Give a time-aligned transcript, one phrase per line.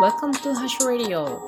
[0.00, 1.42] Welcome to Hash Radio.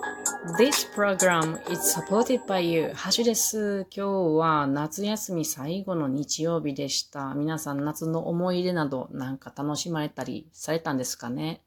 [0.58, 2.92] This program is supported by you.
[2.94, 3.86] ハッシュです。
[3.90, 7.32] 今日は夏休み最後の日曜日でした。
[7.34, 11.62] 皆さん夏の思い出などなんか楽しまれたりされたんですかね？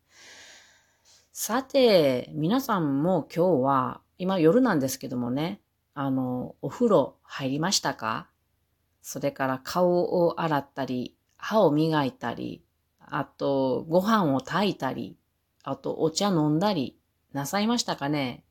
[1.33, 5.61] さて、皆さんも今日は、今夜なんですけどもね、
[5.95, 8.27] あの、お風呂入りましたか？
[9.01, 12.63] それから顔を洗ったり、歯を磨いたり、
[12.99, 15.17] あとご飯を炊いたり、
[15.69, 16.97] あとお茶飲んだり
[17.33, 18.45] なさいましたかね？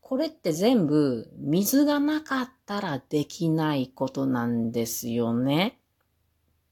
[0.00, 5.78] これって全部水がなかったらできないことなんですよね。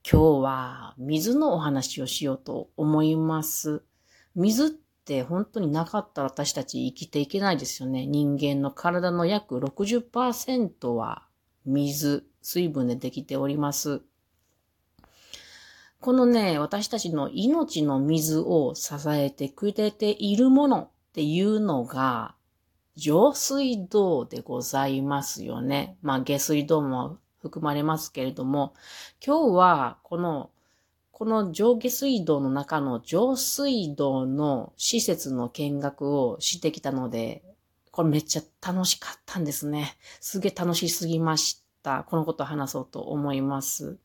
[0.03, 3.85] 今日は水のお話をしようと思います。
[4.35, 8.09] 水って本当になかったら私たち生きていけないですよね。
[8.09, 11.29] 人間の体の約60%は
[11.65, 14.03] 水、水分でできております。
[16.01, 22.37] このね、私たちの命の水を支えてくれているものっていうのが、
[22.95, 25.97] 上水道でございますよね。
[26.03, 28.75] まあ、下水道も含まれますけれども、
[29.25, 30.51] 今日はこの、
[31.11, 37.43] この上下水道の中の上水道の施設の見学をしてきたので、
[37.91, 39.97] これめっちゃ楽しかったんですね。
[40.21, 42.05] すげえ楽しすぎました。
[42.05, 43.99] このことを話そうと思います。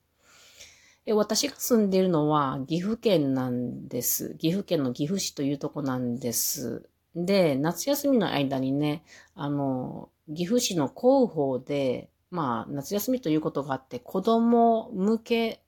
[1.11, 4.35] 私が住んでいるのは岐阜県なんです。
[4.35, 6.87] 岐阜県の岐阜市というとこなんです。
[7.15, 9.03] で、夏休みの間にね、
[9.35, 15.61] あの、岐阜市の広報で、まあ、夏休みということがあって、子供向け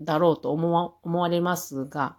[0.00, 2.16] だろうと思わ思われますが、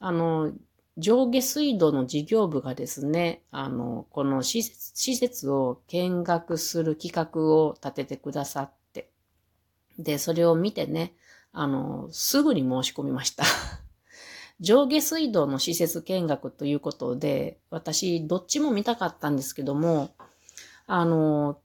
[0.00, 0.52] あの、
[0.98, 9.10] 上下水道の事業部がですね、あの、この施設施設を見学する企画を立ててくださって、
[9.98, 11.14] で、それを見てね、
[11.52, 13.44] あの、すぐに申し込みました。
[14.60, 20.10] 上下水道の施設見学ということで、私、どっちも見たかったんですけども、
[20.86, 21.60] あの、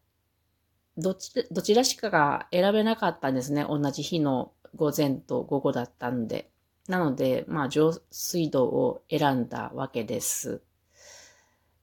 [0.98, 3.66] どっち、どちらしかが選べなかったんですね。
[3.68, 6.50] 同じ日の午前と午後だったんで。
[6.88, 10.62] なので、まあ、上水道を選んだわけです。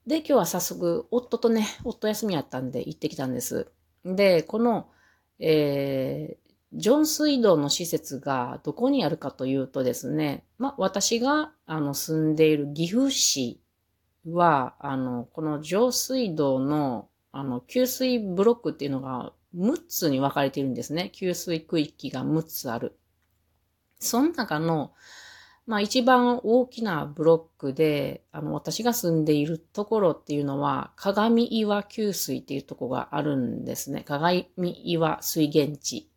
[0.07, 3.71] で、今日は早速、夫とね、夫休みやったんで行ってきたんです。
[4.05, 4.89] で、この、
[5.39, 6.37] え
[6.73, 13.61] ジョン水道の施設がどこにあるかというとですね、まあ、私があの住んでいる岐阜市
[14.25, 21.09] は、あの、この上水道のあの、給水ブロックっていうのが6つに分かれているんですね。
[21.11, 22.95] 給水区域が6つある。
[23.99, 24.93] その中の、
[25.65, 34.03] まあ一番大きなブロックで、あの、私が住んでいるところっていうのは、鏡岩給水っていうとこがあるんですね。
[34.03, 36.11] 鏡岩水源地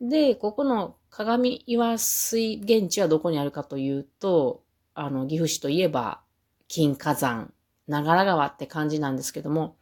[0.00, 4.62] で、ここの鏡岩水源地はどこにあるかというと、
[4.94, 6.20] あの、岐阜市といえば、
[6.68, 7.52] 金火山、
[7.86, 9.76] 長良川って感じなんですけども、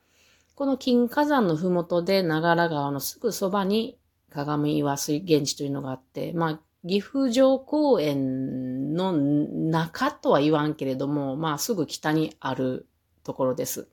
[0.55, 3.99] この金火山のふもとで長良川のすぐそばに
[4.31, 12.87] 鏡岩水源地というのがあって、まあ、岐阜城公園の中とは言わんけれども、まあ、すぐ北にある
[13.25, 13.89] ところです。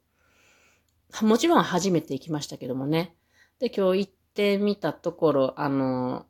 [1.22, 3.16] もちろん初めて行きましたけどもね。
[3.60, 6.26] で、今日行っってみたところ、あの、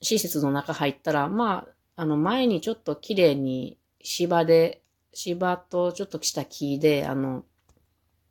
[0.00, 4.80] 施設の中入ったら、まあ、あの、前にちょっと綺麗に芝で、
[5.12, 7.44] 芝とちょっとした木で、あの、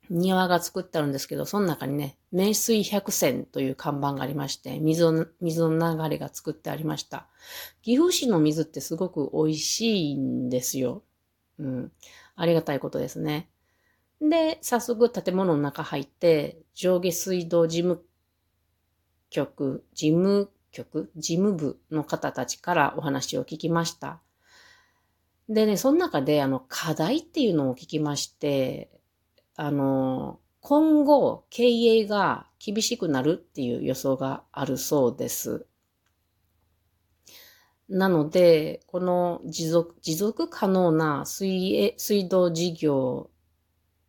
[0.09, 7.27] 庭が作ってあるんですけど、その中にね、名水百選という看板がありまして、水の、水の流れが作ってありました。
[7.81, 11.03] 岐阜市の水ってすごく美味しいんですよ。
[11.59, 11.91] うん。
[12.37, 13.49] ありがたいことですね。
[14.21, 18.01] で、早速建物の中入って、上下水道事務
[19.29, 24.21] 局、事務局、事務部の方たちからお話を聞きました。
[25.49, 28.91] でね、その中で、あの、課題っていうのを聞きまして、
[29.55, 35.65] あの、今後、経営が厳しくなるっていう予想があるそうです。
[37.87, 43.29] なので、この持続、持続可能な水水道事業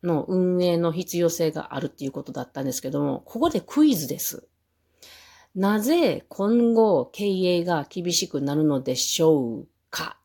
[0.03, 4.49] の運営の必要性があるっていうことだったんですけども、ここでクイズです。
[5.55, 10.19] なぜ今後経営が厳しくなるのでしょうか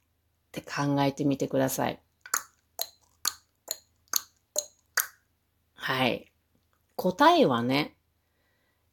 [0.48, 2.00] って考えてみてください。
[5.76, 6.32] はい。
[6.96, 7.96] 答えはね、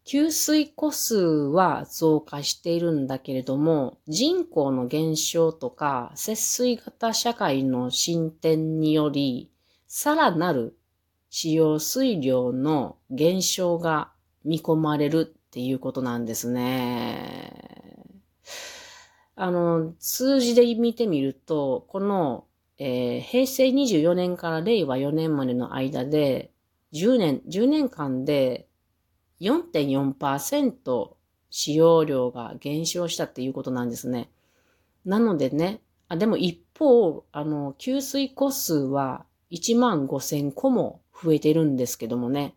[0.05, 9.53] 給水個数は増加しているんだけれども、人口の減少とか節水型社会の進展により、
[9.87, 10.76] さらなる
[11.29, 14.12] 使用水量の減少が
[14.45, 17.53] 見込まれるっていうことなんですね。
[19.37, 22.45] あの、数字で見てみると、この、
[22.79, 26.53] えー、平成24年から令和4年までの間で、
[26.93, 28.67] 10年、10年間で
[29.41, 31.15] 4.4%
[31.51, 34.31] 使用量が減少したっていうことなんですね。
[35.05, 42.55] なのでね、あでも一方、あの、給水個数は1万5千個も増えてるんですけどもね。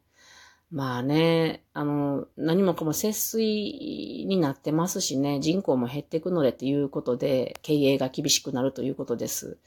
[0.73, 9.59] まあね、あの、何もかも節水になってますしね、人口も減っていくのでっていうことで、経営が厳しくなるということです。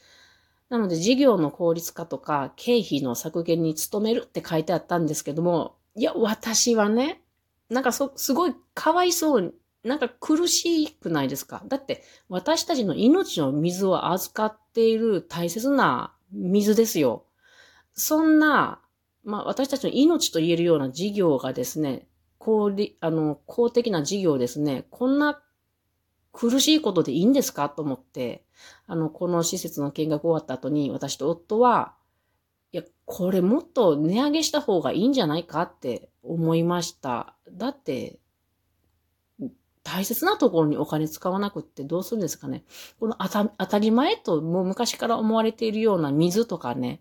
[0.69, 7.23] なので、事業の効率化とか、経費の削減に努めるって書いてあったんですけども、いや、私はね、
[7.71, 9.53] なんかそ、すごいかわいそうに、
[9.85, 11.63] なんか苦しくないですか？
[11.69, 17.27] だって、私たちの命の水を預かっている大切な水ですよ。
[17.95, 18.81] そんな、
[19.27, 22.07] まあ私たちの命と言えるような事業がですね、
[22.39, 25.43] 公あの、公的な事業ですね、こんな
[26.33, 28.45] 苦しいことでいいんですかと思って、
[28.87, 31.95] あの、この施設の見学終わった後に私と夫は、
[32.71, 37.35] いや、これもっと値上げした方がいいんじゃないかって思いました。
[37.51, 38.21] だって、
[39.83, 42.65] 大切なところにお金使わなくってどうするんですかね。
[43.01, 47.01] この当たり前ともう昔から思われているような水とかね、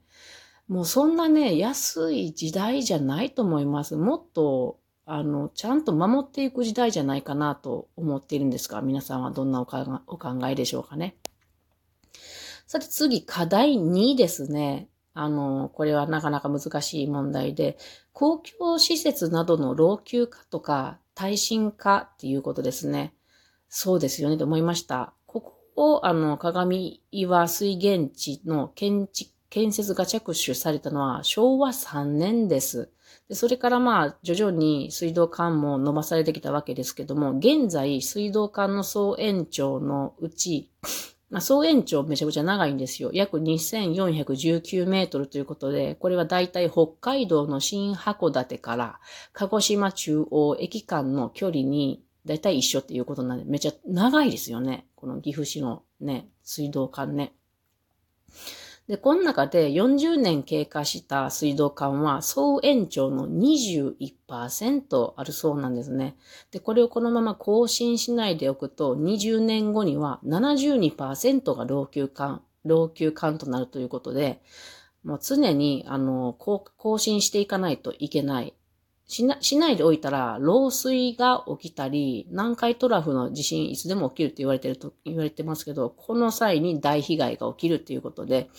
[0.68, 3.96] もうそんなね、安い時代じゃないと思います。
[3.96, 11.18] もっと、あの、ちゃんと守っていく時代じゃないかなと思っているんですが、皆さんはどんなお考えでしょうかね。
[12.66, 14.90] さて次、課題2ですね。
[15.14, 17.78] あの、これはなかなか難しい問題で、
[18.12, 23.14] 公共施設などの老朽化とか耐震化っていうことですね。
[23.70, 25.14] そうですよねと思いました。
[25.28, 25.42] こ
[25.76, 32.90] こを、あの、鏡岩水源地の建築建設が着手されたのは昭和3年です。
[33.30, 40.70] でそれからまあ徐々に水道管も伸ばされてきたわけですけども、現在水道管の総延長のうち、
[41.32, 43.10] まあ、総延長めちゃくちゃ長いんですよ。
[43.12, 49.00] 約2419メートルということで、これはだいたい北海道の新函館から
[49.34, 54.88] 鹿児島中央駅間の距離にだいたい一緒っていうことなんで、めちゃ長いですよね。
[54.96, 57.34] この岐阜市のね、水道管ね。
[58.88, 66.16] で、この中で40年経過した水道管は総延長の21%あるそうなんですね。
[66.52, 74.42] で、これをこのまま更新しないでおくと、20年後には72%が老朽管、老朽管となるということで、
[75.04, 78.54] もう常に、あの、更新していかないといけない
[79.08, 88.50] しな、しないでおいたら、漏水が起きたり、南海トラフの地震いつでも起きるって言われてると、言われてますけど、この際に大被害が起きるっていうことで、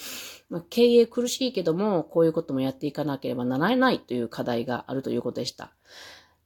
[0.48, 5.72] まあ、経営苦しいけども、こういうこともやっていかなければならないという課題があるということでした。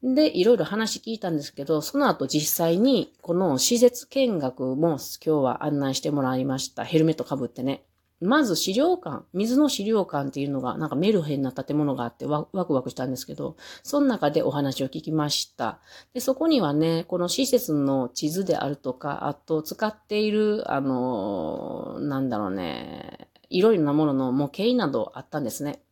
[0.03, 6.85] で、いろいろ話聞いたんですけど、その後実際にこの施設見学も今日は案内してもらいました。
[6.85, 7.85] ヘルメットかぶってね。
[8.21, 15.81] まず資料館、水の資料館っていうのが、なんかメルヘンな建物があってワクワクしたんですけど、その中でお話を聞きました。
[16.13, 25.83] で、そこにはね、この施設の地図であるとか、あと使っている、あの、なんだろうね、いろいろなものの模型などあったんですね。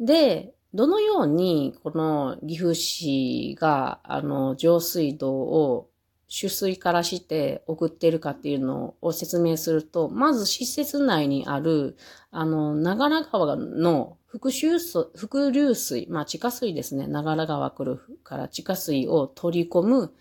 [0.00, 5.90] で、どのように、この岐阜市が、あの、上水道を
[6.32, 11.96] 取水からして送っているかっていうのを説明すると、まず施設内にある、
[12.30, 17.06] あの、長良川の復流水、伏流水、まあ地下水ですね。
[17.06, 20.14] 長良川来るから地下水を取り込む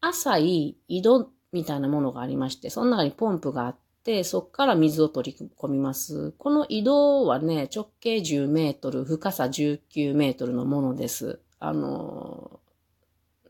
[0.00, 6.30] 浅い井戸みたいなものがありまして、その中にポンプがあって、そこから水を取り込みます。
[6.38, 11.40] この井戸はね、直径10メートル、深さ19メートルのものです。
[11.58, 12.60] あの、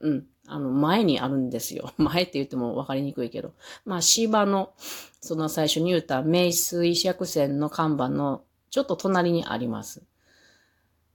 [0.00, 0.26] うん。
[0.48, 1.92] あの、前にあるんですよ。
[1.98, 3.52] 前って言っても分かりにくいけど。
[3.84, 4.72] まあ、芝の、
[5.20, 10.02] その最初に言った名水借線の看板のちょっと隣にあります。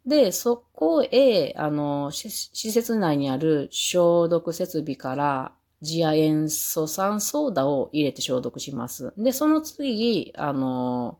[0.05, 2.29] で、そこへ、あの、施
[2.71, 9.13] 設内にある消毒設備からジア塩素酸ソーダを入れて消毒します。
[9.17, 11.19] で、その次、あの、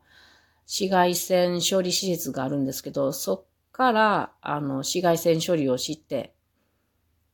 [0.66, 6.34] 紫外線処理施設があるんですけど、そっから、あの、紫外線処理をして、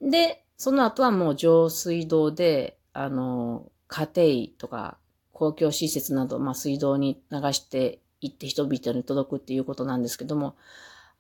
[0.01, 4.99] で、その後はもう上水道で、あの、家庭とか
[5.33, 10.57] 公共施設など、まあ水道に流していって人々に届くっていうことなんですけども、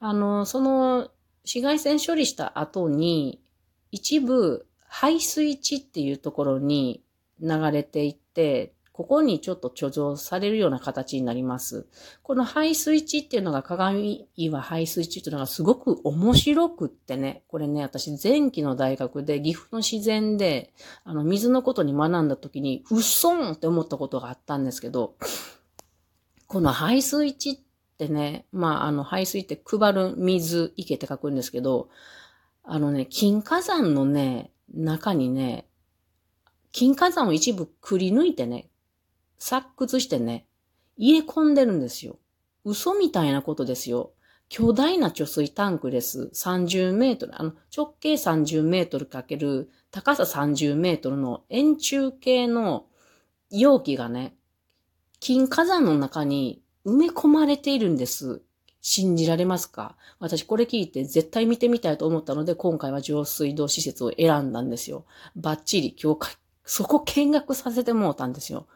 [0.00, 1.10] あの、その
[1.44, 3.40] 紫外線処理した後に、
[3.92, 7.02] 一部排水地っていうところに
[7.40, 11.86] 流れていって、ここにちょっと貯蔵されるような形になります。
[12.24, 20.72] この排水池っていうのが、鏡岩排水池っていうのがすごく面白くってね、これね、私前期の大学で岐阜の自然で、
[21.04, 25.14] あの、水のことに学んだ時に、うっそんって思ったことがあったんですけど、
[26.48, 27.58] この排水池っ
[27.98, 31.88] てね、まあ、あの、排水って配る水、池って書くんですけど、
[32.64, 35.68] あのね、金火山のね、中にね、
[36.72, 38.68] 金火山を一部くり抜いてね、
[39.40, 40.46] 発掘してね、
[40.96, 42.18] 入れ込んでるんですよ。
[42.64, 44.12] 嘘みたいなことですよ。
[44.48, 46.30] 巨大な貯水タンクです。
[46.34, 52.86] 30メートル、あの、直径30メートルかける高さ30メートルの円柱形の
[53.50, 54.34] 容器がね、
[55.20, 58.40] 金火山の中に埋め込まれているんです。
[58.80, 59.96] 信じられますか？
[60.18, 65.04] 私これ聞いて絶対見てみたいと思ったので、今回は上水道施設を選んだんですよ。
[65.36, 68.66] バッチリ今日そこ見学させてもうたんですよ。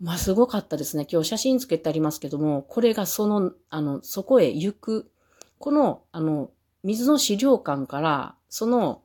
[0.00, 1.06] まあ、すごかったですね。
[1.10, 5.10] 今日写真つけてありますけども、これがその、あの、そこへ行く、
[5.58, 6.50] この、あの、
[6.82, 9.02] 水の資料館から、その、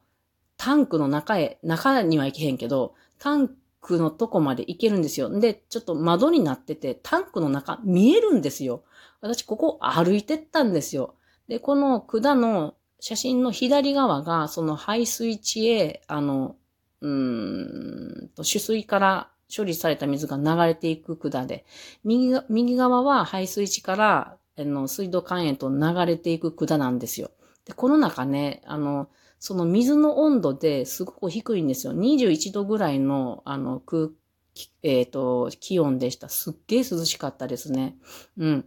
[0.56, 3.50] タンクの中へ、中には行けへんけど、タン
[3.82, 5.30] クのとこまで行けるんですよ。
[5.30, 8.84] で、ちょっと窓になってて、タンクの中見えるんですよ。
[9.20, 11.16] 私、ここ歩いてったんですよ。
[11.50, 16.56] で、この管の写真の左側が、その排水池へ、あの、
[17.02, 21.66] うんと、取水から処理された水が流れていく管で、
[22.04, 27.32] 右右側は排水池から、あの、水道管へと流れていく管なんですよ。
[27.66, 29.10] で、この中ね、あの、
[29.40, 31.94] その水の温度ですごく低いんですよ。
[31.94, 34.10] 21度ぐらいの、あの、空
[34.54, 36.30] 気、えっ、ー、と、気温でした。
[36.30, 37.96] すっげえ涼しかったですね。
[38.38, 38.66] うん。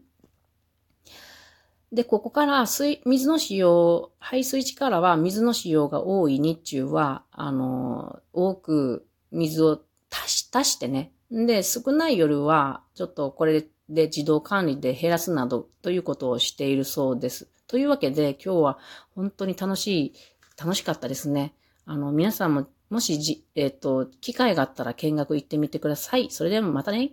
[1.93, 9.81] で、ここから水、水の使用、排水池からは水の使用が多い日中は、あの、多く水を、
[10.59, 11.13] 足してね。
[11.31, 17.49] で、少ない夜は、ちょっとこれで自動管理で減らすなどということをしているそうです。
[17.67, 18.79] というわけで、今日は
[19.15, 20.13] 本当に楽しい、
[20.59, 21.55] 楽しかったですね。
[21.85, 26.31] あの、皆さんも、もしじ、えっ、ー、と、機会があったら見学行ってみてください。
[26.31, 27.13] それではまたね。